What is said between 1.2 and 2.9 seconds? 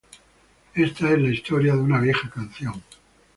la historia de una vieja canción.